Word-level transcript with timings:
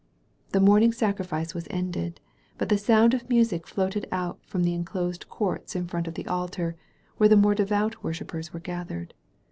The 0.51 0.59
morning 0.59 0.91
sacrifice 0.91 1.53
was 1.53 1.67
ended, 1.69 2.19
but 2.57 2.69
the 2.69 2.77
sound 2.79 3.13
of 3.13 3.29
music 3.29 3.67
floated 3.67 4.07
out 4.11 4.39
from 4.47 4.63
the 4.63 4.73
enclosed 4.73 5.29
courts 5.29 5.75
in 5.75 5.85
front 5.85 6.07
of 6.07 6.15
the 6.15 6.25
altar, 6.25 6.75
where 7.17 7.29
the 7.29 7.37
more 7.37 7.53
devout 7.53 8.03
worshippers 8.03 8.51
were 8.51 8.59
gathered. 8.59 9.13